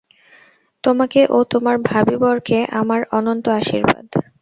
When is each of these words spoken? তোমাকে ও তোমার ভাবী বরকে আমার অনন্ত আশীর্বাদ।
তোমাকে 0.83 1.21
ও 1.29 1.49
তোমার 1.51 1.75
ভাবী 1.89 2.15
বরকে 2.17 2.57
আমার 2.79 3.01
অনন্ত 3.17 3.45
আশীর্বাদ। 3.59 4.07